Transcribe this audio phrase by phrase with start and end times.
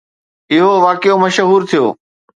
[0.53, 1.85] اهو واقعو مشهور ٿيو.